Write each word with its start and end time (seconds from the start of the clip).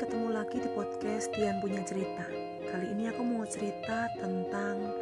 ketemu 0.00 0.32
lagi 0.32 0.56
di 0.56 0.70
podcast 0.72 1.28
Tian 1.36 1.60
Punya 1.60 1.84
Cerita. 1.84 2.24
Kali 2.72 2.88
ini 2.88 3.12
aku 3.12 3.20
mau 3.20 3.44
cerita 3.44 4.08
tentang 4.16 4.96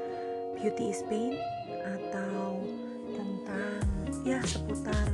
beauty 0.58 0.90
is 0.90 1.06
pain 1.06 1.38
Atau 1.86 2.67
tentang 3.15 3.79
ya 4.26 4.42
seputar 4.42 5.07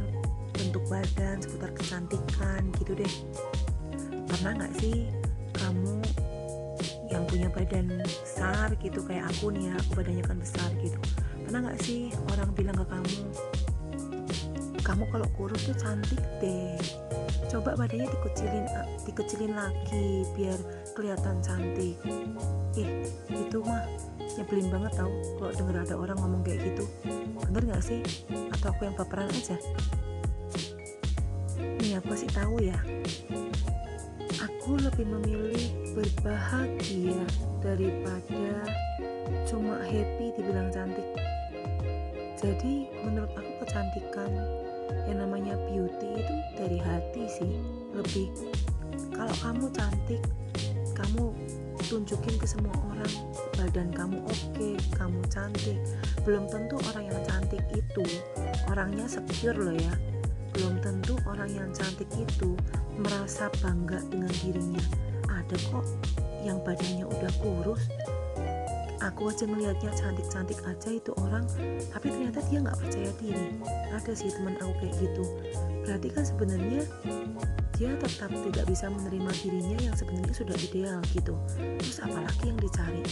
bentuk 0.57 0.89
badan, 0.89 1.37
seputar 1.37 1.69
kecantikan 1.77 2.65
gitu 2.81 2.97
deh. 2.97 3.15
Pernah 4.25 4.64
gak 4.64 4.73
sih 4.80 5.05
kamu 5.52 6.01
yang 7.12 7.29
punya 7.29 7.53
badan 7.53 8.01
besar 8.09 8.73
gitu 8.80 9.05
kayak 9.05 9.29
aku 9.37 9.53
nih 9.53 9.69
ya, 9.69 9.77
aku 9.85 10.01
badannya 10.01 10.25
kan 10.25 10.41
besar 10.41 10.69
gitu. 10.80 10.96
Pernah 11.45 11.61
gak 11.61 11.85
sih 11.85 12.09
orang 12.32 12.48
bilang 12.57 12.80
ke 12.80 12.89
kamu 12.89 13.21
kamu 14.85 15.09
kalau 15.09 15.29
kurus 15.32 15.64
tuh 15.64 15.77
cantik 15.80 16.21
deh. 16.45 16.77
Coba 17.48 17.73
badannya 17.73 18.05
dikecilin 18.05 18.67
eh, 18.69 18.87
dikecilin 19.09 19.53
lagi 19.57 20.29
biar 20.37 20.61
kelihatan 20.93 21.41
cantik. 21.41 21.96
Ih 22.77 23.08
itu 23.32 23.58
mah 23.64 23.89
nyebelin 24.36 24.68
banget 24.68 24.93
tau 25.00 25.13
kalau 25.41 25.53
denger 25.57 25.77
ada 25.89 25.94
orang 25.96 26.18
ngomong 26.21 26.43
kayak 26.44 26.61
gitu. 26.68 26.85
Bener 27.49 27.64
gak 27.72 27.82
sih? 27.82 28.05
Atau 28.53 28.77
aku 28.77 28.85
yang 28.85 28.96
baperan 29.00 29.32
aja? 29.32 29.57
Nih 31.80 31.96
aku 31.96 32.12
sih 32.12 32.28
tahu 32.28 32.61
ya. 32.61 32.77
Aku 34.44 34.77
lebih 34.77 35.08
memilih 35.08 35.97
berbahagia 35.97 37.25
daripada 37.64 38.53
cuma 39.48 39.80
happy 39.80 40.33
dibilang 40.36 40.69
cantik. 40.69 41.08
Jadi 42.36 42.92
menurut 43.00 43.33
aku 43.33 43.64
kecantikan 43.64 44.28
yang 45.06 45.19
namanya 45.22 45.55
beauty 45.69 46.19
itu 46.19 46.34
dari 46.58 46.78
hati 46.78 47.25
sih. 47.28 47.52
Lebih 47.94 48.30
kalau 49.14 49.34
kamu 49.42 49.66
cantik 49.75 50.22
kamu 50.94 51.34
tunjukin 51.84 52.34
ke 52.39 52.47
semua 52.47 52.74
orang 52.91 53.12
badan 53.58 53.91
kamu 53.92 54.19
oke 54.24 54.41
okay, 54.54 54.74
kamu 54.96 55.20
cantik. 55.30 55.78
Belum 56.24 56.48
tentu 56.48 56.80
orang 56.92 57.10
yang 57.10 57.20
cantik 57.27 57.62
itu 57.74 58.04
orangnya 58.70 59.06
secure 59.06 59.58
loh 59.58 59.77
ya. 59.77 59.94
Belum 60.54 60.78
tentu 60.80 61.19
orang 61.26 61.50
yang 61.50 61.70
cantik 61.74 62.08
itu 62.14 62.54
merasa 62.97 63.50
bangga 63.58 63.98
dengan 64.08 64.30
dirinya. 64.42 64.84
Ada 65.28 65.56
kok 65.69 65.86
yang 66.44 66.60
badannya 66.62 67.08
udah 67.08 67.32
kurus 67.42 67.82
aku 69.05 69.28
aja 69.28 69.44
melihatnya 69.44 69.92
cantik-cantik 69.92 70.58
aja 70.64 70.88
itu 70.88 71.12
orang 71.20 71.44
tapi 71.92 72.08
ternyata 72.08 72.41
dia 72.48 72.58
nggak 72.64 72.78
percaya 72.80 73.10
diri. 73.20 73.47
Ada 73.92 74.12
sih 74.16 74.33
teman 74.33 74.56
aku 74.56 74.72
kayak 74.80 74.94
gitu. 74.97 75.24
Berarti 75.84 76.08
kan 76.08 76.24
sebenarnya 76.24 76.83
dia 77.77 77.91
tetap 78.00 78.30
tidak 78.32 78.64
bisa 78.64 78.86
menerima 78.88 79.30
dirinya 79.44 79.78
yang 79.84 79.94
sebenarnya 79.94 80.34
sudah 80.34 80.56
ideal 80.56 80.98
gitu. 81.12 81.34
Terus 81.55 81.98
apalagi 82.00 82.44
yang 82.48 82.58
dicari? 82.58 83.05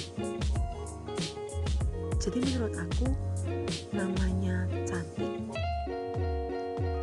Jadi 2.22 2.38
menurut 2.40 2.74
aku 2.78 3.06
namanya 3.92 4.64
cantik 4.88 5.30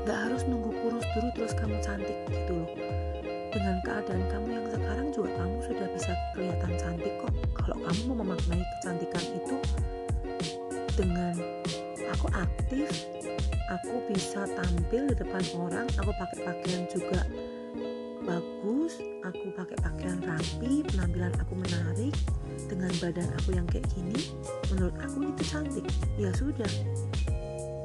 nggak 0.09 0.19
harus 0.25 0.41
nunggu 0.49 0.73
kurus 0.73 1.05
dulu 1.13 1.29
terus 1.37 1.53
kamu 1.53 1.77
cantik 1.85 2.17
gitu 2.33 2.57
loh. 2.57 2.71
Dengan 3.53 3.77
keadaan 3.85 4.23
kamu 4.33 4.47
yang 4.57 4.65
sekarang 4.73 5.07
juga 5.13 5.29
kamu 5.37 5.57
sudah 5.69 5.87
bisa 5.93 6.11
kelihatan 6.33 6.73
cantik 6.81 6.98
kamu 7.89 8.13
mau 8.13 8.21
memaknai 8.21 8.61
kecantikan 8.77 9.25
itu 9.33 9.55
dengan 10.93 11.33
aku 12.13 12.29
aktif 12.37 13.09
aku 13.73 13.97
bisa 14.13 14.45
tampil 14.53 15.09
di 15.09 15.15
depan 15.17 15.41
orang 15.57 15.89
aku 15.97 16.13
pakai 16.13 16.39
pakaian 16.45 16.85
juga 16.93 17.25
bagus 18.21 19.01
aku 19.25 19.49
pakai 19.57 19.77
pakaian 19.81 20.21
rapi 20.21 20.85
penampilan 20.85 21.33
aku 21.41 21.57
menarik 21.57 22.13
dengan 22.69 22.93
badan 23.01 23.29
aku 23.41 23.57
yang 23.57 23.65
kayak 23.65 23.89
gini 23.89 24.19
menurut 24.69 24.95
aku 25.01 25.25
itu 25.25 25.43
cantik. 25.49 25.85
Ya 26.21 26.29
sudah. 26.37 26.69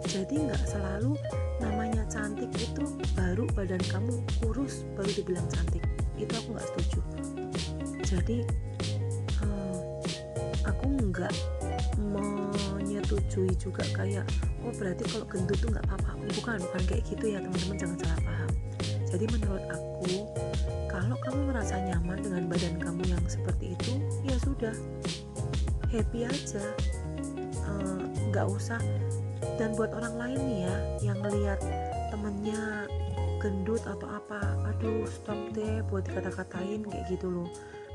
Jadi 0.04 0.34
nggak 0.44 0.62
selalu 0.69 1.16
namanya 1.59 2.04
cantik 2.12 2.53
itu 2.53 2.84
baru 3.16 3.48
badan 3.56 3.81
kamu 3.88 4.21
kurus 4.44 4.84
baru 4.98 5.10
dibilang 5.16 5.48
cantik. 5.48 5.84
Itu 6.21 6.32
aku 6.36 6.48
nggak 6.53 6.69
setuju. 6.75 7.00
Jadi 8.04 8.38
aku 10.64 10.86
nggak 11.12 11.34
menyetujui 12.00 13.52
juga 13.56 13.84
kayak 13.94 14.26
oh 14.64 14.72
berarti 14.75 15.04
kalau 15.08 15.26
gendut 15.28 15.58
tuh 15.60 15.70
nggak 15.70 15.86
apa-apa. 15.88 16.12
Bukan 16.41 16.58
bukan 16.60 16.82
kayak 16.88 17.02
gitu 17.08 17.25
ya 17.36 17.38
teman-teman 17.41 17.76
jangan 17.76 17.97
salah 18.02 18.20
paham. 18.25 18.50
Jadi 19.14 19.24
menurut 19.30 19.64
aku 19.70 20.14
kalau 20.91 21.16
kamu 21.22 21.41
merasa 21.54 21.74
nyaman 21.78 22.19
dengan 22.19 22.42
badan 22.50 22.74
kamu 22.80 23.03
yang 23.08 23.24
seperti 23.28 23.78
itu 23.78 23.92
ya 24.26 24.36
sudah. 24.42 24.74
Happy 25.92 26.26
aja. 26.26 26.64
Eh, 27.54 28.00
nggak 28.32 28.47
uh, 28.47 28.56
usah. 28.56 28.80
Dan 29.54 29.78
buat 29.78 29.94
orang 29.94 30.19
lain 30.19 30.38
nih 30.50 30.58
ya 30.66 30.76
yang 31.12 31.19
ngelihat 31.22 31.60
temennya 32.10 32.88
gendut 33.44 33.84
atau 33.84 34.08
apa 34.08 34.41
aduh 34.72 35.04
stop 35.04 35.36
deh 35.53 35.84
buat 35.92 36.08
dikata-katain 36.08 36.80
kayak 36.88 37.04
gitu 37.12 37.28
loh 37.28 37.48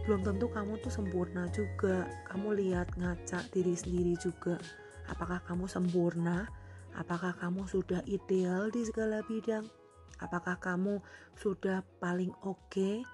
belum 0.09 0.25
tentu 0.25 0.49
kamu 0.49 0.81
tuh 0.81 0.89
sempurna 0.89 1.45
juga. 1.53 2.09
Kamu 2.25 2.57
lihat 2.57 2.97
ngaca 2.97 3.45
diri 3.53 3.77
sendiri 3.77 4.17
juga. 4.17 4.57
Apakah 5.05 5.45
kamu 5.45 5.69
sempurna? 5.69 6.49
Apakah 6.97 7.37
kamu 7.37 7.69
sudah 7.69 8.01
ideal 8.09 8.73
di 8.73 8.81
segala 8.89 9.21
bidang? 9.21 9.69
Apakah 10.17 10.57
kamu 10.57 10.97
sudah 11.37 11.85
paling 12.01 12.33
oke? 12.41 12.57
Okay? 12.73 13.05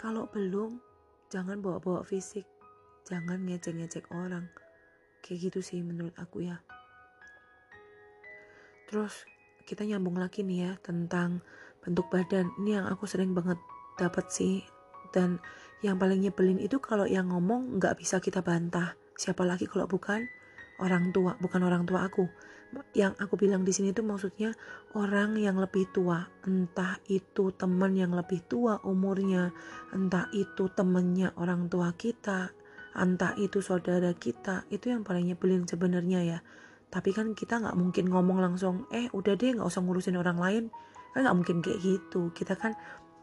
kalau 0.00 0.24
belum 0.32 0.80
jangan 1.28 1.60
bawa-bawa 1.60 2.00
fisik. 2.08 2.48
Jangan 3.04 3.44
ngecek-ngecek 3.44 4.08
orang. 4.16 4.48
Kayak 5.20 5.52
gitu 5.52 5.60
sih 5.60 5.84
menurut 5.84 6.16
aku 6.16 6.48
ya. 6.48 6.56
Terus 8.88 9.28
kita 9.68 9.84
nyambung 9.84 10.16
lagi 10.16 10.40
nih 10.40 10.72
ya 10.72 10.72
tentang 10.80 11.44
bentuk 11.84 12.08
badan. 12.08 12.48
Ini 12.64 12.80
yang 12.80 12.86
aku 12.88 13.04
sering 13.04 13.36
banget 13.36 13.60
dapat 14.00 14.24
sih. 14.32 14.64
Dan 15.12 15.36
yang 15.80 15.96
paling 15.96 16.20
nyebelin 16.20 16.60
itu 16.60 16.76
kalau 16.78 17.08
yang 17.08 17.32
ngomong 17.32 17.80
nggak 17.80 18.00
bisa 18.00 18.20
kita 18.20 18.44
bantah. 18.44 18.96
Siapa 19.16 19.44
lagi 19.44 19.64
kalau 19.68 19.88
bukan 19.88 20.24
orang 20.80 21.12
tua 21.12 21.36
bukan 21.40 21.60
orang 21.64 21.84
tua 21.88 22.08
aku. 22.08 22.28
Yang 22.94 23.18
aku 23.18 23.34
bilang 23.34 23.66
di 23.66 23.74
sini 23.74 23.90
tuh 23.90 24.06
maksudnya 24.06 24.54
orang 24.94 25.34
yang 25.40 25.58
lebih 25.58 25.90
tua. 25.90 26.22
Entah 26.46 27.00
itu 27.10 27.50
teman 27.56 27.96
yang 27.98 28.14
lebih 28.14 28.44
tua 28.46 28.78
umurnya 28.86 29.50
entah 29.90 30.30
itu 30.30 30.70
temennya 30.70 31.34
orang 31.34 31.66
tua 31.66 31.90
kita 31.96 32.54
entah 32.94 33.38
itu 33.38 33.62
saudara 33.62 34.10
kita 34.18 34.66
itu 34.70 34.90
yang 34.90 35.06
paling 35.06 35.30
nyebelin 35.30 35.66
sebenarnya 35.66 36.20
ya. 36.26 36.38
Tapi 36.90 37.14
kan 37.14 37.38
kita 37.38 37.62
nggak 37.62 37.76
mungkin 37.78 38.10
ngomong 38.10 38.42
langsung 38.42 38.90
eh 38.90 39.06
udah 39.14 39.38
deh 39.38 39.54
nggak 39.54 39.66
usah 39.66 39.82
ngurusin 39.82 40.18
orang 40.18 40.38
lain. 40.38 40.64
Kan 41.14 41.26
nggak 41.26 41.36
mungkin 41.38 41.56
kayak 41.62 41.78
gitu. 41.78 42.34
Kita 42.34 42.58
kan 42.58 42.74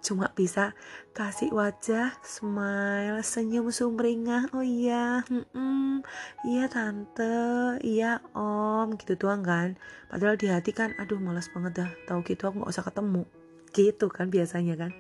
cuma 0.08 0.32
bisa 0.32 0.72
kasih 1.12 1.52
wajah 1.52 2.16
smile 2.24 3.20
senyum 3.20 3.68
sumringah. 3.68 4.48
Oh 4.56 4.64
iya 4.64 5.28
hmm, 5.28 6.00
iya 6.48 6.72
tante. 6.72 7.76
Iya 7.84 8.24
om. 8.32 8.96
Gitu 8.96 9.20
doang 9.20 9.44
kan. 9.44 9.76
Padahal 10.08 10.40
di 10.40 10.48
hati 10.48 10.72
kan 10.72 10.96
aduh 10.96 11.20
malas 11.20 11.52
banget 11.52 11.84
dah. 11.84 11.92
Tahu 12.08 12.24
gitu 12.24 12.48
aku 12.48 12.64
nggak 12.64 12.72
usah 12.72 12.88
ketemu. 12.88 13.28
Gitu 13.76 14.08
kan 14.08 14.32
biasanya 14.32 14.76
kan. 14.80 14.92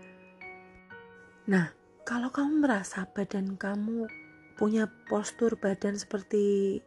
Nah 1.48 1.72
kalau 2.04 2.28
kamu 2.36 2.68
merasa 2.68 3.08
badan 3.08 3.56
kamu 3.56 4.12
punya 4.60 4.92
postur 5.08 5.56
badan 5.56 5.96
seperti 5.96 6.80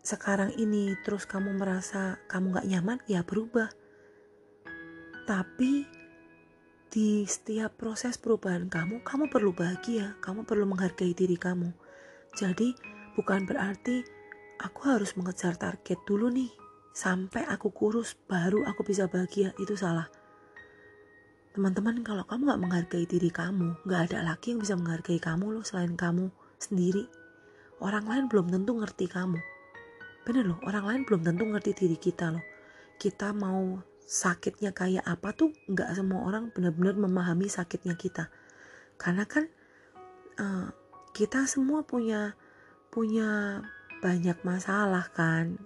sekarang 0.00 0.50
ini 0.56 0.96
terus 1.04 1.28
kamu 1.28 1.60
merasa 1.60 2.16
kamu 2.26 2.58
gak 2.58 2.66
nyaman 2.66 2.98
ya 3.06 3.20
berubah. 3.22 3.68
Tapi 5.28 5.99
di 6.90 7.22
setiap 7.22 7.78
proses 7.78 8.18
perubahan 8.18 8.66
kamu 8.66 9.06
kamu 9.06 9.30
perlu 9.30 9.54
bahagia 9.54 10.18
kamu 10.18 10.42
perlu 10.42 10.66
menghargai 10.66 11.14
diri 11.14 11.38
kamu. 11.38 11.70
Jadi 12.34 12.74
bukan 13.14 13.46
berarti 13.46 14.02
aku 14.58 14.90
harus 14.90 15.14
mengejar 15.14 15.54
target 15.54 16.02
dulu 16.02 16.26
nih 16.34 16.50
sampai 16.90 17.46
aku 17.46 17.70
kurus 17.70 18.18
baru 18.26 18.66
aku 18.66 18.82
bisa 18.82 19.06
bahagia 19.06 19.54
itu 19.62 19.78
salah. 19.78 20.10
Teman-teman 21.54 22.02
kalau 22.02 22.26
kamu 22.26 22.50
gak 22.50 22.62
menghargai 22.62 23.06
diri 23.06 23.30
kamu 23.30 23.86
gak 23.86 24.10
ada 24.10 24.26
lagi 24.26 24.50
yang 24.50 24.58
bisa 24.58 24.74
menghargai 24.74 25.22
kamu 25.22 25.46
loh 25.54 25.62
selain 25.62 25.94
kamu 25.94 26.26
sendiri. 26.58 27.06
Orang 27.78 28.10
lain 28.10 28.26
belum 28.26 28.50
tentu 28.50 28.74
ngerti 28.74 29.06
kamu. 29.06 29.38
Bener 30.26 30.42
loh 30.42 30.58
orang 30.66 30.84
lain 30.90 31.00
belum 31.06 31.22
tentu 31.22 31.46
ngerti 31.46 31.70
diri 31.86 31.94
kita 31.94 32.34
loh. 32.34 32.42
Kita 32.98 33.30
mau 33.30 33.78
sakitnya 34.10 34.74
kayak 34.74 35.06
apa 35.06 35.30
tuh 35.30 35.54
nggak 35.70 35.94
semua 35.94 36.26
orang 36.26 36.50
benar-benar 36.50 36.98
memahami 36.98 37.46
sakitnya 37.46 37.94
kita. 37.94 38.26
Karena 38.98 39.22
kan 39.22 39.46
uh, 40.42 40.74
kita 41.14 41.46
semua 41.46 41.86
punya 41.86 42.34
punya 42.90 43.62
banyak 44.02 44.42
masalah 44.42 45.06
kan. 45.14 45.62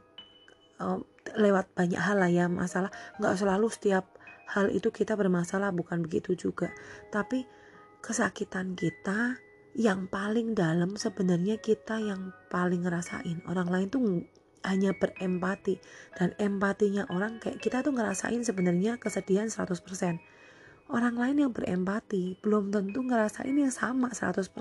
Uh, 0.77 1.01
lewat 1.41 1.73
banyak 1.73 1.97
hal 1.97 2.21
lah 2.21 2.29
ya 2.29 2.53
masalah. 2.53 2.93
Nggak 3.17 3.41
selalu 3.41 3.73
setiap 3.73 4.13
hal 4.53 4.69
itu 4.69 4.93
kita 4.93 5.17
bermasalah 5.17 5.73
bukan 5.73 6.05
begitu 6.05 6.37
juga. 6.37 6.69
Tapi 7.09 7.49
kesakitan 8.05 8.77
kita 8.77 9.41
yang 9.73 10.05
paling 10.13 10.53
dalam 10.53 11.01
sebenarnya 11.01 11.57
kita 11.65 11.97
yang 11.97 12.37
paling 12.53 12.85
ngerasain. 12.85 13.41
Orang 13.49 13.73
lain 13.73 13.89
tuh 13.89 14.05
hanya 14.65 14.97
berempati. 14.97 15.79
Dan 16.17 16.33
empatinya 16.41 17.07
orang 17.13 17.39
kayak 17.39 17.61
kita 17.61 17.85
tuh 17.85 17.93
ngerasain 17.93 18.41
sebenarnya 18.43 18.97
kesedihan 18.97 19.47
100% 19.47 20.19
orang 20.93 21.17
lain 21.17 21.49
yang 21.49 21.53
berempati 21.53 22.37
belum 22.45 22.69
tentu 22.69 23.01
ngerasain 23.01 23.57
yang 23.57 23.73
sama 23.73 24.13
100% 24.13 24.53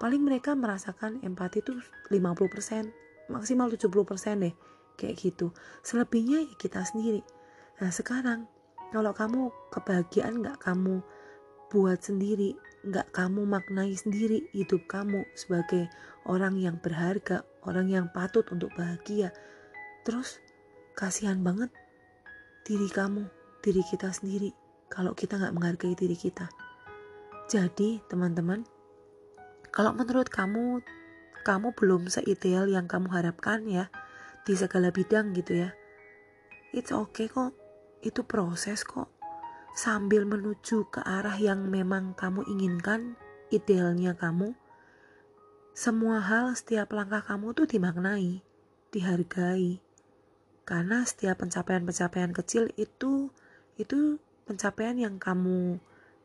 paling 0.00 0.22
mereka 0.24 0.56
merasakan 0.56 1.20
empati 1.20 1.60
tuh 1.60 1.76
50% 2.08 3.28
maksimal 3.28 3.68
70% 3.68 4.40
deh 4.40 4.54
kayak 4.96 5.16
gitu. 5.20 5.52
Selebihnya 5.84 6.44
ya 6.44 6.54
kita 6.56 6.80
sendiri. 6.84 7.20
Nah 7.80 7.92
sekarang 7.92 8.48
kalau 8.90 9.12
kamu 9.12 9.52
kebahagiaan 9.72 10.40
nggak 10.40 10.60
kamu 10.60 11.00
buat 11.70 12.02
sendiri 12.02 12.58
nggak 12.80 13.12
kamu 13.12 13.44
maknai 13.44 13.92
sendiri 13.92 14.48
hidup 14.56 14.88
kamu 14.88 15.28
sebagai 15.36 15.92
orang 16.24 16.56
yang 16.56 16.80
berharga, 16.80 17.44
orang 17.68 17.92
yang 17.92 18.06
patut 18.08 18.48
untuk 18.48 18.72
bahagia. 18.72 19.36
Terus 20.08 20.40
kasihan 20.96 21.36
banget 21.44 21.68
diri 22.64 22.88
kamu, 22.88 23.28
diri 23.60 23.84
kita 23.84 24.08
sendiri 24.08 24.56
kalau 24.88 25.12
kita 25.12 25.36
nggak 25.36 25.52
menghargai 25.52 25.92
diri 25.92 26.16
kita. 26.16 26.48
Jadi 27.52 28.00
teman-teman, 28.08 28.64
kalau 29.68 29.92
menurut 29.92 30.32
kamu 30.32 30.80
kamu 31.44 31.72
belum 31.76 32.08
seideal 32.08 32.68
yang 32.68 32.88
kamu 32.88 33.12
harapkan 33.12 33.64
ya 33.68 33.92
di 34.48 34.56
segala 34.56 34.88
bidang 34.88 35.36
gitu 35.36 35.68
ya, 35.68 35.70
it's 36.72 36.96
okay 36.96 37.28
kok, 37.28 37.52
itu 38.00 38.24
proses 38.24 38.88
kok 38.88 39.19
sambil 39.74 40.26
menuju 40.26 40.90
ke 40.90 41.00
arah 41.02 41.36
yang 41.38 41.70
memang 41.70 42.12
kamu 42.18 42.46
inginkan, 42.50 43.14
idealnya 43.50 44.14
kamu, 44.18 44.54
semua 45.70 46.20
hal 46.20 46.52
setiap 46.58 46.92
langkah 46.92 47.22
kamu 47.22 47.54
tuh 47.54 47.64
dimaknai, 47.64 48.42
dihargai. 48.90 49.80
Karena 50.66 51.02
setiap 51.06 51.40
pencapaian-pencapaian 51.40 52.30
kecil 52.36 52.70
itu 52.76 53.32
itu 53.80 54.20
pencapaian 54.44 54.98
yang 54.98 55.16
kamu 55.16 55.80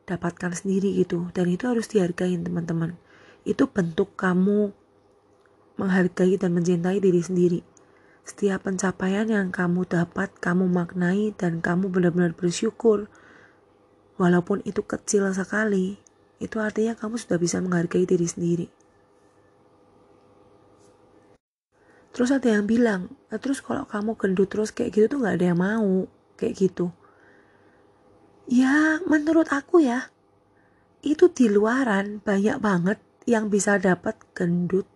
dapatkan 0.06 0.54
sendiri 0.54 0.92
gitu 1.02 1.30
dan 1.34 1.50
itu 1.50 1.66
harus 1.66 1.88
dihargai 1.90 2.36
teman-teman. 2.38 2.94
Itu 3.42 3.70
bentuk 3.70 4.14
kamu 4.14 4.74
menghargai 5.80 6.36
dan 6.36 6.52
mencintai 6.52 6.98
diri 7.00 7.22
sendiri. 7.22 7.60
Setiap 8.26 8.66
pencapaian 8.66 9.30
yang 9.30 9.54
kamu 9.54 9.86
dapat, 9.86 10.34
kamu 10.42 10.66
maknai 10.66 11.30
dan 11.38 11.62
kamu 11.62 11.86
benar-benar 11.88 12.34
bersyukur 12.34 13.06
Walaupun 14.16 14.64
itu 14.64 14.80
kecil 14.80 15.28
sekali, 15.36 16.00
itu 16.40 16.56
artinya 16.60 16.96
kamu 16.96 17.20
sudah 17.20 17.36
bisa 17.36 17.60
menghargai 17.60 18.08
diri 18.08 18.24
sendiri. 18.24 18.68
Terus 22.16 22.32
ada 22.32 22.48
yang 22.48 22.64
bilang, 22.64 23.12
terus 23.28 23.60
kalau 23.60 23.84
kamu 23.84 24.16
gendut 24.16 24.48
terus 24.48 24.72
kayak 24.72 24.96
gitu 24.96 25.04
tuh 25.16 25.18
gak 25.20 25.36
ada 25.36 25.52
yang 25.52 25.60
mau, 25.60 26.08
kayak 26.40 26.56
gitu. 26.56 26.88
Ya, 28.48 29.04
menurut 29.04 29.52
aku 29.52 29.84
ya, 29.84 30.08
itu 31.04 31.28
di 31.28 31.52
luaran 31.52 32.24
banyak 32.24 32.56
banget 32.56 32.98
yang 33.28 33.52
bisa 33.52 33.76
dapat 33.76 34.16
gendut. 34.32 34.88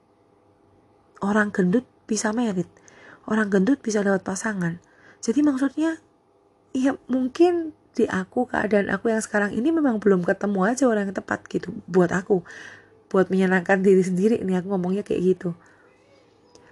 Orang 1.21 1.53
gendut 1.53 1.85
bisa 2.09 2.33
merit, 2.33 2.73
orang 3.29 3.53
gendut 3.53 3.85
bisa 3.85 4.01
dapat 4.01 4.25
pasangan. 4.25 4.81
Jadi 5.21 5.45
maksudnya, 5.45 6.01
ya 6.73 6.97
mungkin 7.05 7.77
di 8.01 8.07
aku 8.09 8.49
keadaan 8.49 8.89
aku 8.89 9.13
yang 9.13 9.21
sekarang 9.21 9.53
ini 9.53 9.69
memang 9.69 10.01
belum 10.01 10.25
ketemu 10.25 10.61
aja 10.65 10.89
orang 10.89 11.13
yang 11.13 11.17
tepat 11.21 11.45
gitu 11.53 11.77
buat 11.85 12.09
aku. 12.09 12.41
Buat 13.13 13.29
menyenangkan 13.29 13.85
diri 13.85 14.01
sendiri. 14.01 14.41
Ini 14.41 14.65
aku 14.65 14.73
ngomongnya 14.73 15.05
kayak 15.05 15.21
gitu. 15.37 15.53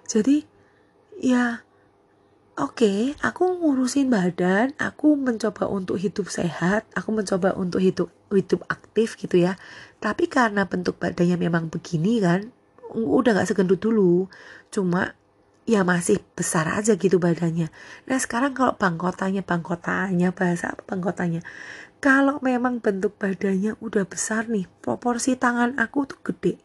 Jadi 0.08 0.48
ya 1.20 1.60
oke 2.56 2.80
okay, 2.80 3.00
aku 3.20 3.60
ngurusin 3.60 4.08
badan 4.08 4.72
aku 4.80 5.18
mencoba 5.18 5.66
untuk 5.66 5.98
hidup 5.98 6.30
sehat 6.30 6.86
aku 6.94 7.10
mencoba 7.10 7.52
untuk 7.58 7.82
hidup 7.82 8.08
hidup 8.32 8.64
aktif 8.72 9.20
gitu 9.20 9.36
ya. 9.36 9.60
Tapi 10.00 10.30
karena 10.32 10.64
bentuk 10.64 10.96
badannya 10.96 11.36
memang 11.36 11.68
begini 11.68 12.24
kan 12.24 12.48
udah 12.94 13.36
gak 13.36 13.52
segendut 13.52 13.84
dulu. 13.84 14.32
Cuma 14.72 15.17
ya 15.68 15.84
masih 15.84 16.16
besar 16.32 16.64
aja 16.72 16.96
gitu 16.96 17.20
badannya. 17.20 17.68
Nah 18.08 18.16
sekarang 18.16 18.56
kalau 18.56 18.72
bangkotanya, 18.80 19.44
bangkotanya 19.44 20.32
bahasa 20.32 20.72
apa 20.72 20.80
bangkotanya? 20.88 21.44
Kalau 22.00 22.40
memang 22.40 22.80
bentuk 22.80 23.20
badannya 23.20 23.76
udah 23.84 24.08
besar 24.08 24.48
nih, 24.48 24.64
proporsi 24.80 25.36
tangan 25.36 25.76
aku 25.76 26.08
tuh 26.08 26.20
gede. 26.24 26.56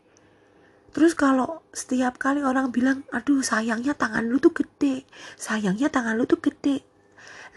Terus 0.96 1.20
kalau 1.20 1.68
setiap 1.76 2.16
kali 2.16 2.46
orang 2.46 2.72
bilang, 2.72 3.04
aduh 3.12 3.44
sayangnya 3.44 3.92
tangan 3.92 4.24
lu 4.24 4.40
tuh 4.40 4.56
gede, 4.56 5.04
sayangnya 5.36 5.92
tangan 5.92 6.16
lu 6.16 6.24
tuh 6.24 6.40
gede. 6.40 6.86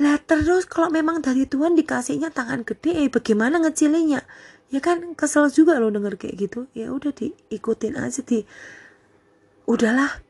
Lah 0.03 0.19
terus 0.19 0.67
kalau 0.67 0.91
memang 0.91 1.23
dari 1.23 1.47
Tuhan 1.47 1.79
dikasihnya 1.79 2.35
tangan 2.35 2.67
gede, 2.67 3.07
eh 3.07 3.09
bagaimana 3.13 3.63
ngecilinya? 3.63 4.25
Ya 4.75 4.83
kan 4.83 5.15
kesel 5.15 5.47
juga 5.55 5.79
lo 5.79 5.95
denger 5.95 6.19
kayak 6.19 6.37
gitu. 6.43 6.67
Ya 6.75 6.91
udah 6.91 7.15
diikutin 7.15 7.95
aja 8.03 8.19
di 8.25 8.43
udahlah 9.69 10.26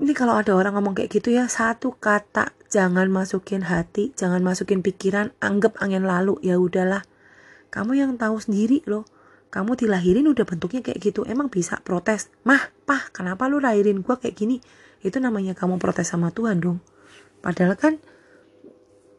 ini 0.00 0.16
kalau 0.16 0.40
ada 0.40 0.56
orang 0.56 0.80
ngomong 0.80 0.96
kayak 0.96 1.12
gitu 1.12 1.36
ya 1.36 1.44
satu 1.44 1.92
kata 1.92 2.56
jangan 2.72 3.12
masukin 3.12 3.68
hati 3.68 4.16
jangan 4.16 4.40
masukin 4.40 4.80
pikiran 4.80 5.36
anggap 5.44 5.76
angin 5.84 6.08
lalu. 6.08 6.40
Ya 6.40 6.56
udahlah. 6.56 7.04
Kamu 7.68 7.92
yang 7.94 8.16
tahu 8.16 8.40
sendiri 8.40 8.80
loh. 8.88 9.04
Kamu 9.52 9.76
dilahirin 9.76 10.24
udah 10.30 10.46
bentuknya 10.46 10.80
kayak 10.80 10.98
gitu 11.04 11.26
emang 11.28 11.52
bisa 11.52 11.82
protes? 11.84 12.32
Mah 12.48 12.72
pah 12.88 13.12
kenapa 13.12 13.50
lu 13.50 13.60
lahirin 13.60 14.00
gua 14.00 14.16
kayak 14.16 14.40
gini? 14.40 14.56
Itu 15.04 15.20
namanya 15.20 15.52
kamu 15.52 15.76
protes 15.76 16.08
sama 16.08 16.32
Tuhan 16.32 16.64
dong. 16.64 16.78
Padahal 17.44 17.76
kan 17.76 18.00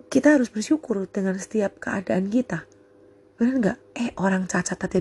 kita 0.09 0.35
harus 0.39 0.49
bersyukur 0.49 1.05
dengan 1.11 1.37
setiap 1.37 1.77
keadaan 1.77 2.31
kita. 2.31 2.65
Benar 3.37 3.53
nggak? 3.59 3.77
Eh 3.95 4.09
orang 4.17 4.49
cacat 4.49 4.81
aja 4.81 4.99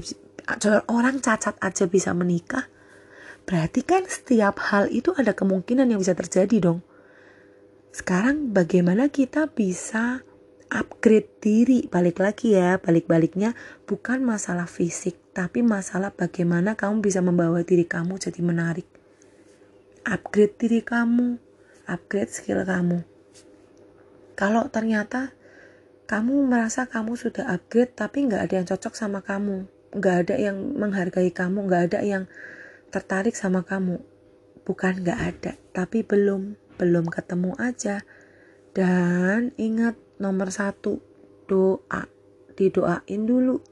orang 0.91 1.23
cacat 1.23 1.57
aja 1.63 1.85
bisa 1.87 2.11
menikah 2.11 2.67
Berarti 3.51 3.83
kan 3.83 4.07
setiap 4.07 4.63
hal 4.71 4.87
itu 4.95 5.11
ada 5.19 5.35
kemungkinan 5.35 5.91
yang 5.91 5.99
bisa 5.99 6.15
terjadi 6.15 6.71
dong. 6.71 6.87
Sekarang 7.91 8.55
bagaimana 8.55 9.11
kita 9.11 9.51
bisa 9.51 10.23
upgrade 10.71 11.43
diri? 11.43 11.91
Balik 11.91 12.23
lagi 12.23 12.55
ya 12.55 12.79
balik-baliknya 12.79 13.59
bukan 13.91 14.23
masalah 14.23 14.71
fisik 14.71 15.19
tapi 15.35 15.67
masalah 15.67 16.15
bagaimana 16.15 16.79
kamu 16.79 17.03
bisa 17.03 17.19
membawa 17.19 17.67
diri 17.67 17.83
kamu 17.83 18.23
jadi 18.23 18.39
menarik. 18.39 18.87
Upgrade 20.07 20.55
diri 20.55 20.87
kamu 20.87 21.51
upgrade 21.91 22.31
skill 22.31 22.63
kamu. 22.63 23.03
Kalau 24.39 24.71
ternyata 24.71 25.35
kamu 26.07 26.47
merasa 26.47 26.87
kamu 26.87 27.19
sudah 27.19 27.51
upgrade 27.51 27.99
tapi 27.99 28.31
nggak 28.31 28.43
ada 28.47 28.55
yang 28.63 28.67
cocok 28.71 28.95
sama 28.95 29.27
kamu 29.27 29.67
nggak 29.91 30.17
ada 30.27 30.35
yang 30.39 30.55
menghargai 30.79 31.35
kamu 31.35 31.67
nggak 31.67 31.83
ada 31.91 32.01
yang 32.07 32.25
tertarik 32.91 33.39
sama 33.39 33.63
kamu. 33.63 34.03
Bukan 34.67 35.03
gak 35.07 35.19
ada, 35.19 35.53
tapi 35.73 36.03
belum, 36.05 36.59
belum 36.77 37.07
ketemu 37.09 37.57
aja. 37.57 38.03
Dan 38.71 39.55
ingat 39.59 39.99
nomor 40.19 40.51
satu, 40.51 41.03
doa. 41.51 42.07
Didoain 42.55 43.23
dulu. 43.25 43.63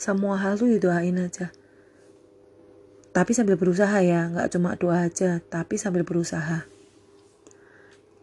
Semua 0.00 0.40
hal 0.40 0.56
tuh 0.56 0.72
didoain 0.72 1.18
aja. 1.20 1.52
Tapi 3.10 3.30
sambil 3.34 3.58
berusaha 3.58 4.00
ya, 4.00 4.30
gak 4.30 4.54
cuma 4.54 4.78
doa 4.78 5.10
aja, 5.10 5.42
tapi 5.50 5.76
sambil 5.76 6.06
berusaha. 6.06 6.64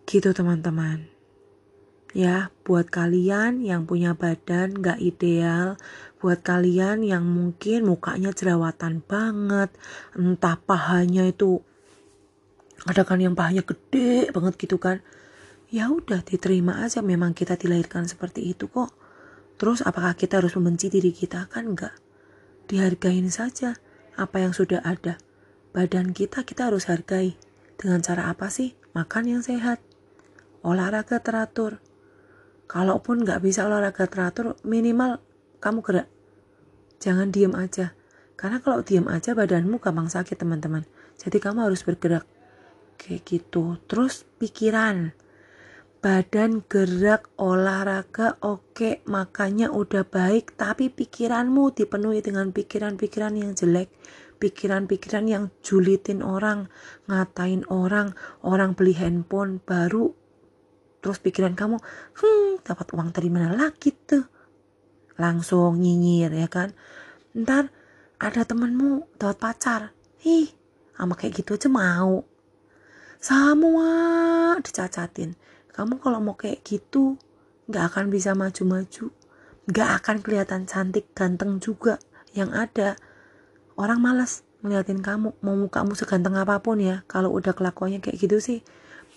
Gitu 0.08 0.32
teman-teman. 0.32 1.17
Ya, 2.18 2.50
buat 2.66 2.90
kalian 2.90 3.62
yang 3.62 3.86
punya 3.86 4.18
badan 4.18 4.82
gak 4.82 4.98
ideal, 4.98 5.78
buat 6.18 6.42
kalian 6.42 7.06
yang 7.06 7.22
mungkin 7.22 7.86
mukanya 7.86 8.34
jerawatan 8.34 9.06
banget, 9.06 9.70
entah 10.18 10.58
pahanya 10.58 11.30
itu 11.30 11.62
ada 12.90 13.06
kan 13.06 13.22
yang 13.22 13.38
pahanya 13.38 13.62
gede 13.62 14.34
banget 14.34 14.58
gitu 14.58 14.82
kan. 14.82 15.06
Ya 15.70 15.94
udah 15.94 16.26
diterima 16.26 16.82
aja 16.82 17.06
memang 17.06 17.38
kita 17.38 17.54
dilahirkan 17.54 18.10
seperti 18.10 18.50
itu 18.50 18.66
kok. 18.66 18.98
Terus 19.62 19.86
apakah 19.86 20.18
kita 20.18 20.42
harus 20.42 20.58
membenci 20.58 20.90
diri 20.90 21.14
kita 21.14 21.46
kan 21.54 21.70
enggak? 21.70 21.94
Dihargain 22.66 23.30
saja 23.30 23.78
apa 24.18 24.42
yang 24.42 24.58
sudah 24.58 24.82
ada. 24.82 25.22
Badan 25.70 26.18
kita 26.18 26.42
kita 26.50 26.74
harus 26.74 26.90
hargai. 26.90 27.38
Dengan 27.78 28.02
cara 28.02 28.34
apa 28.34 28.50
sih? 28.50 28.74
Makan 28.98 29.38
yang 29.38 29.46
sehat. 29.46 29.86
Olahraga 30.66 31.22
teratur 31.22 31.78
Kalaupun 32.68 33.24
nggak 33.24 33.40
bisa 33.40 33.64
olahraga 33.64 34.06
teratur, 34.12 34.60
minimal 34.68 35.24
kamu 35.64 35.80
gerak. 35.82 36.08
Jangan 37.00 37.32
diem 37.32 37.56
aja. 37.56 37.96
Karena 38.38 38.62
kalau 38.62 38.84
diem 38.84 39.08
aja 39.08 39.34
badanmu 39.34 39.80
gampang 39.80 40.12
sakit 40.12 40.38
teman-teman. 40.38 40.86
Jadi 41.18 41.40
kamu 41.40 41.66
harus 41.72 41.82
bergerak. 41.82 42.28
Kayak 43.00 43.24
gitu. 43.26 43.80
Terus 43.88 44.28
pikiran. 44.38 45.16
badan 45.98 46.62
gerak 46.70 47.26
olahraga 47.42 48.38
oke 48.46 49.02
makanya 49.10 49.74
udah 49.74 50.06
baik 50.06 50.54
tapi 50.54 50.94
pikiranmu 50.94 51.74
dipenuhi 51.74 52.22
dengan 52.22 52.54
pikiran-pikiran 52.54 53.34
yang 53.34 53.58
jelek 53.58 53.90
pikiran-pikiran 54.38 55.26
yang 55.26 55.50
julitin 55.66 56.22
orang 56.22 56.70
ngatain 57.10 57.66
orang 57.68 58.14
orang 58.46 58.78
beli 58.78 58.94
handphone 58.94 59.58
baru 59.66 60.14
terus 61.00 61.22
pikiran 61.22 61.54
kamu 61.54 61.78
hmm 62.18 62.66
dapat 62.66 62.88
uang 62.94 63.10
dari 63.14 63.30
mana 63.32 63.54
lagi 63.54 63.94
tuh? 63.94 64.26
Langsung 65.18 65.82
nyinyir 65.82 66.34
ya 66.34 66.48
kan? 66.50 66.74
Ntar 67.34 67.70
ada 68.18 68.42
temenmu 68.44 69.18
dapat 69.18 69.38
pacar. 69.38 69.82
Ih 70.26 70.50
sama 70.98 71.14
kayak 71.14 71.42
gitu 71.42 71.58
aja 71.58 71.70
mau. 71.70 72.26
Semua 73.22 73.90
dicacatin. 74.62 75.38
Kamu 75.74 76.02
kalau 76.02 76.18
mau 76.22 76.34
kayak 76.34 76.66
gitu 76.66 77.22
gak 77.70 77.94
akan 77.94 78.10
bisa 78.10 78.34
maju-maju. 78.34 79.14
Gak 79.70 79.90
akan 80.02 80.26
kelihatan 80.26 80.66
cantik 80.66 81.14
ganteng 81.14 81.62
juga 81.62 82.02
yang 82.34 82.50
ada. 82.54 82.98
Orang 83.78 84.02
malas 84.02 84.48
ngeliatin 84.66 85.06
kamu 85.06 85.38
mau 85.46 85.70
kamu 85.70 85.94
seganteng 85.94 86.34
apa 86.34 86.58
pun 86.60 86.82
ya 86.82 87.06
kalau 87.06 87.30
udah 87.30 87.54
kelakuannya 87.54 88.02
kayak 88.02 88.18
gitu 88.18 88.42
sih 88.42 88.60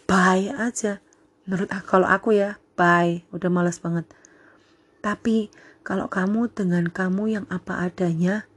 bye 0.04 0.52
aja 0.52 1.00
menurut 1.44 1.68
aku 1.72 1.86
kalau 1.86 2.08
aku 2.08 2.36
ya 2.36 2.60
bye. 2.80 3.20
Udah 3.28 3.52
males 3.52 3.76
banget. 3.76 4.08
Tapi 5.04 5.52
kalau 5.84 6.08
kamu 6.08 6.48
dengan 6.52 6.88
kamu 6.88 7.28
yang 7.28 7.46
apa 7.52 7.84
adanya 7.84 8.48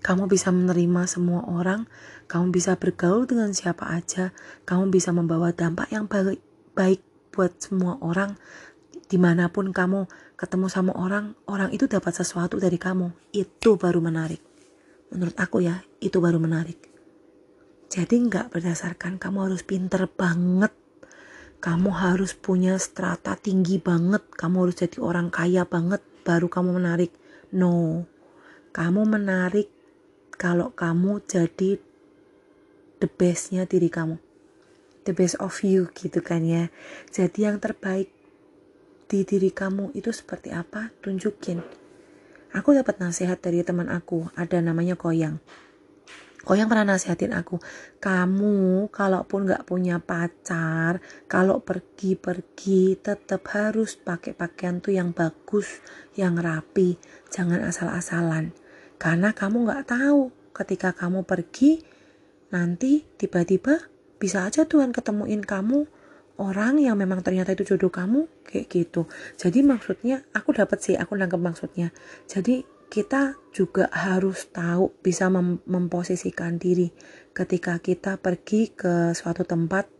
kamu 0.00 0.30
bisa 0.30 0.54
menerima 0.54 1.02
semua 1.10 1.42
orang, 1.50 1.90
kamu 2.30 2.54
bisa 2.54 2.78
bergaul 2.78 3.26
dengan 3.26 3.50
siapa 3.50 3.90
aja, 3.90 4.30
kamu 4.62 4.94
bisa 4.94 5.10
membawa 5.10 5.50
dampak 5.50 5.90
yang 5.90 6.06
baik, 6.06 6.38
baik 6.78 7.02
buat 7.34 7.58
semua 7.58 7.98
orang. 7.98 8.38
Di 9.10 9.18
mana 9.18 9.50
pun 9.50 9.74
kamu 9.74 10.06
ketemu 10.38 10.66
sama 10.70 10.94
orang 10.94 11.34
orang 11.50 11.74
itu 11.74 11.90
dapat 11.90 12.14
sesuatu 12.14 12.62
dari 12.62 12.78
kamu. 12.78 13.10
Itu 13.34 13.74
baru 13.74 13.98
menarik. 13.98 14.38
Menurut 15.10 15.34
aku 15.42 15.66
ya 15.66 15.82
itu 15.98 16.22
baru 16.22 16.38
menarik. 16.38 16.78
Jadi 17.90 18.14
nggak 18.30 18.54
berdasarkan 18.54 19.18
kamu 19.18 19.50
harus 19.50 19.66
pinter 19.66 20.06
banget 20.06 20.70
kamu 21.58 21.90
harus 21.90 22.36
punya 22.36 22.76
strata 22.76 23.34
tinggi 23.34 23.80
banget. 23.80 24.22
Kamu 24.36 24.66
harus 24.66 24.76
jadi 24.78 24.98
orang 25.02 25.32
kaya 25.32 25.64
banget 25.64 26.04
baru 26.22 26.46
kamu 26.46 26.78
menarik. 26.78 27.12
No. 27.50 28.04
Kamu 28.76 29.08
menarik 29.08 29.72
kalau 30.36 30.70
kamu 30.76 31.24
jadi 31.24 31.80
the 33.00 33.08
bestnya 33.08 33.64
diri 33.64 33.88
kamu. 33.88 34.20
The 35.08 35.14
best 35.14 35.38
of 35.38 35.56
you 35.64 35.88
gitu 35.96 36.20
kan 36.20 36.44
ya. 36.44 36.68
Jadi 37.08 37.46
yang 37.46 37.62
terbaik 37.62 38.12
di 39.06 39.22
diri 39.22 39.54
kamu 39.54 39.94
itu 39.94 40.10
seperti 40.10 40.52
apa? 40.52 40.90
Tunjukin. 41.00 41.62
Aku 42.52 42.72
dapat 42.72 43.00
nasihat 43.00 43.38
dari 43.40 43.62
teman 43.62 43.88
aku. 43.88 44.28
Ada 44.34 44.60
namanya 44.60 44.98
Koyang 44.98 45.40
Koyang 46.46 46.70
pernah 46.70 46.94
nasihatin 46.94 47.34
aku, 47.34 47.58
kamu 47.98 48.86
kalaupun 48.94 49.50
gak 49.50 49.66
punya 49.66 49.98
pacar, 49.98 51.02
kalau 51.26 51.58
pergi-pergi 51.58 53.02
tetap 53.02 53.50
harus 53.50 53.98
pakai 53.98 54.30
pakaian 54.30 54.78
tuh 54.78 54.94
yang 54.94 55.10
bagus, 55.10 55.82
yang 56.14 56.38
rapi, 56.38 57.02
jangan 57.34 57.66
asal-asalan. 57.66 58.54
Karena 58.94 59.34
kamu 59.34 59.66
gak 59.66 59.90
tahu 59.90 60.30
ketika 60.54 60.94
kamu 60.94 61.26
pergi, 61.26 61.82
nanti 62.54 63.02
tiba-tiba 63.18 63.82
bisa 64.22 64.46
aja 64.46 64.62
Tuhan 64.70 64.94
ketemuin 64.94 65.42
kamu 65.42 65.84
orang 66.38 66.78
yang 66.78 66.96
memang 66.96 67.26
ternyata 67.26 67.52
itu 67.56 67.74
jodoh 67.74 67.92
kamu 67.92 68.28
kayak 68.44 68.68
gitu 68.68 69.08
jadi 69.40 69.64
maksudnya 69.64 70.24
aku 70.32 70.56
dapat 70.56 70.78
sih 70.80 70.94
aku 70.96 71.16
nangkep 71.16 71.40
maksudnya 71.40 71.92
jadi 72.28 72.64
kita 72.86 73.36
juga 73.50 73.90
harus 73.90 74.46
tahu 74.52 74.94
bisa 75.02 75.26
mem 75.32 75.58
memposisikan 75.66 76.60
diri. 76.60 76.92
Ketika 77.34 77.80
kita 77.82 78.20
pergi 78.20 78.72
ke 78.72 79.12
suatu 79.12 79.42
tempat 79.42 79.90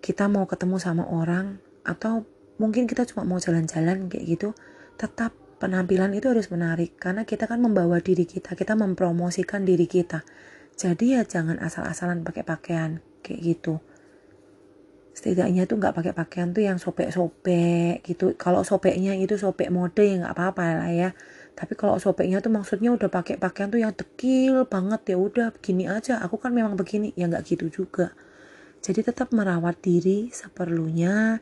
kita 0.00 0.30
mau 0.30 0.46
ketemu 0.46 0.76
sama 0.78 1.04
orang 1.08 1.58
atau 1.82 2.26
mungkin 2.56 2.88
kita 2.88 3.04
cuma 3.10 3.26
mau 3.26 3.42
jalan-jalan 3.42 4.08
kayak 4.08 4.24
gitu 4.24 4.48
tetap 4.96 5.34
penampilan 5.60 6.12
itu 6.16 6.32
harus 6.32 6.48
menarik. 6.48 6.96
Karena 6.96 7.28
kita 7.28 7.44
kan 7.50 7.60
membawa 7.60 8.00
diri 8.00 8.24
kita 8.24 8.56
kita 8.56 8.74
mempromosikan 8.74 9.66
diri 9.66 9.84
kita. 9.84 10.24
Jadi 10.76 11.16
ya 11.16 11.24
jangan 11.24 11.56
asal-asalan 11.60 12.24
pakai 12.24 12.44
pakaian 12.44 13.00
kayak 13.24 13.40
gitu. 13.40 13.80
Setidaknya 15.16 15.64
tuh 15.64 15.80
nggak 15.80 15.96
pakai 15.96 16.12
pakaian 16.12 16.52
tuh 16.52 16.60
yang 16.60 16.76
sobek-sobek 16.76 18.04
gitu. 18.04 18.36
Kalau 18.36 18.60
sobeknya 18.68 19.16
itu 19.16 19.40
sobek 19.40 19.72
mode 19.72 20.04
ya 20.04 20.20
nggak 20.20 20.34
apa-apa 20.36 20.64
lah 20.84 20.92
ya 20.92 21.10
tapi 21.56 21.72
kalau 21.72 21.96
sobeknya 21.96 22.44
tuh 22.44 22.52
maksudnya 22.52 22.92
udah 22.92 23.08
pakai 23.08 23.40
pakaian 23.40 23.72
tuh 23.72 23.80
yang 23.80 23.96
dekil 23.96 24.68
banget 24.68 25.08
ya 25.08 25.16
udah 25.16 25.56
begini 25.56 25.88
aja. 25.88 26.20
Aku 26.20 26.36
kan 26.36 26.52
memang 26.52 26.76
begini 26.76 27.16
ya 27.16 27.32
nggak 27.32 27.48
gitu 27.48 27.72
juga. 27.72 28.12
Jadi 28.84 29.00
tetap 29.00 29.32
merawat 29.32 29.80
diri 29.80 30.28
seperlunya. 30.28 31.40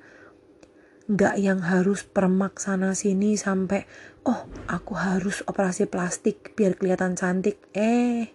Nggak 1.10 1.34
yang 1.42 1.60
harus 1.66 2.06
permak 2.06 2.62
sana 2.62 2.94
sini 2.94 3.34
sampai 3.34 3.90
oh 4.22 4.46
aku 4.70 4.94
harus 4.94 5.42
operasi 5.50 5.90
plastik 5.90 6.54
biar 6.54 6.78
kelihatan 6.78 7.18
cantik. 7.18 7.58
Eh 7.74 8.30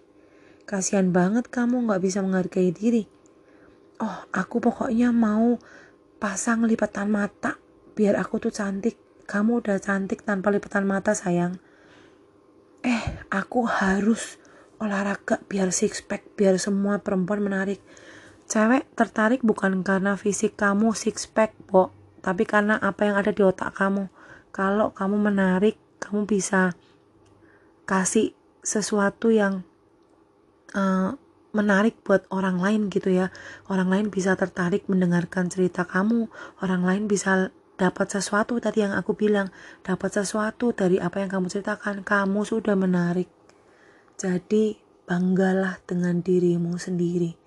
kasihan 0.68 1.08
banget 1.08 1.48
kamu 1.48 1.88
nggak 1.88 2.04
bisa 2.04 2.20
menghargai 2.20 2.76
diri. 2.76 3.08
Oh 4.04 4.28
aku 4.36 4.60
pokoknya 4.60 5.16
mau 5.16 5.56
pasang 6.20 6.68
lipatan 6.68 7.08
mata 7.08 7.56
biar 7.96 8.20
aku 8.20 8.36
tuh 8.36 8.52
cantik. 8.52 9.00
Kamu 9.24 9.64
udah 9.64 9.80
cantik 9.80 10.28
tanpa 10.28 10.52
lipatan 10.52 10.84
mata 10.84 11.16
sayang 11.16 11.69
eh 12.80 13.02
aku 13.28 13.68
harus 13.68 14.40
olahraga 14.80 15.40
biar 15.48 15.70
six 15.70 16.00
pack 16.00 16.24
biar 16.36 16.56
semua 16.56 17.00
perempuan 17.04 17.44
menarik 17.44 17.80
cewek 18.48 18.88
tertarik 18.96 19.44
bukan 19.44 19.84
karena 19.84 20.16
fisik 20.16 20.56
kamu 20.56 20.96
six 20.96 21.28
pack 21.28 21.52
bo 21.68 21.92
tapi 22.24 22.48
karena 22.48 22.80
apa 22.80 23.08
yang 23.08 23.16
ada 23.20 23.32
di 23.32 23.44
otak 23.44 23.76
kamu 23.76 24.08
kalau 24.50 24.92
kamu 24.96 25.16
menarik 25.20 25.76
kamu 26.00 26.24
bisa 26.24 26.72
kasih 27.84 28.32
sesuatu 28.64 29.28
yang 29.28 29.64
uh, 30.72 31.16
menarik 31.50 31.98
buat 32.06 32.26
orang 32.30 32.62
lain 32.62 32.86
gitu 32.90 33.10
ya. 33.10 33.34
Orang 33.66 33.90
lain 33.90 34.06
bisa 34.08 34.38
tertarik 34.38 34.86
mendengarkan 34.86 35.50
cerita 35.50 35.82
kamu, 35.82 36.30
orang 36.62 36.82
lain 36.86 37.04
bisa 37.10 37.50
dapat 37.80 38.12
sesuatu 38.12 38.60
tadi 38.60 38.84
yang 38.84 38.92
aku 38.92 39.16
bilang, 39.16 39.48
dapat 39.80 40.20
sesuatu 40.20 40.76
dari 40.76 41.00
apa 41.00 41.24
yang 41.24 41.32
kamu 41.32 41.48
ceritakan, 41.48 42.04
kamu 42.04 42.44
sudah 42.44 42.76
menarik. 42.76 43.32
Jadi, 44.20 44.76
banggalah 45.08 45.80
dengan 45.88 46.20
dirimu 46.20 46.76
sendiri. 46.76 47.40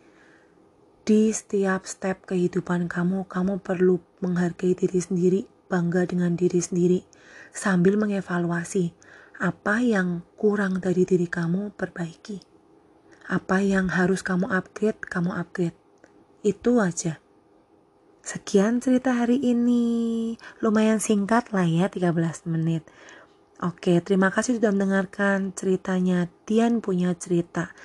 Di 1.06 1.30
setiap 1.30 1.86
step 1.86 2.26
kehidupan 2.26 2.90
kamu, 2.90 3.30
kamu 3.30 3.62
perlu 3.62 4.02
menghargai 4.26 4.74
diri 4.74 4.98
sendiri, 4.98 5.46
bangga 5.70 6.10
dengan 6.10 6.34
diri 6.34 6.58
sendiri, 6.58 7.06
sambil 7.54 8.02
mengevaluasi 8.02 8.98
apa 9.38 9.86
yang 9.86 10.26
kurang 10.34 10.82
dari 10.82 11.06
diri 11.06 11.30
kamu, 11.30 11.78
perbaiki 11.78 12.54
apa 13.28 13.64
yang 13.64 13.88
harus 13.88 14.20
kamu 14.20 14.52
upgrade, 14.52 15.00
kamu 15.08 15.32
upgrade. 15.32 15.78
Itu 16.44 16.84
aja. 16.84 17.23
Sekian 18.24 18.80
cerita 18.80 19.12
hari 19.12 19.36
ini. 19.36 20.32
Lumayan 20.64 21.04
singkat 21.04 21.52
lah 21.52 21.68
ya, 21.68 21.92
13 21.92 22.48
menit. 22.48 22.88
Oke, 23.60 24.00
terima 24.00 24.32
kasih 24.32 24.64
sudah 24.64 24.72
mendengarkan 24.72 25.52
ceritanya. 25.52 26.32
Tian 26.48 26.80
punya 26.80 27.12
cerita. 27.20 27.76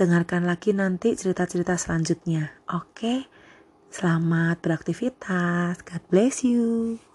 Dengarkan 0.00 0.48
lagi 0.48 0.72
nanti 0.72 1.12
cerita-cerita 1.12 1.76
selanjutnya. 1.76 2.56
Oke, 2.72 3.28
selamat 3.92 4.64
beraktivitas. 4.64 5.84
God 5.84 6.02
bless 6.08 6.40
you. 6.40 7.11